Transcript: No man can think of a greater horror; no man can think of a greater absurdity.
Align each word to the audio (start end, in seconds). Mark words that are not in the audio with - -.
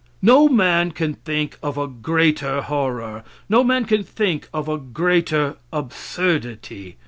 No 0.23 0.49
man 0.49 0.93
can 0.93 1.13
think 1.13 1.59
of 1.61 1.77
a 1.77 1.85
greater 1.87 2.63
horror; 2.63 3.23
no 3.47 3.63
man 3.63 3.85
can 3.85 4.03
think 4.03 4.49
of 4.51 4.67
a 4.67 4.79
greater 4.79 5.57
absurdity. 5.71 6.97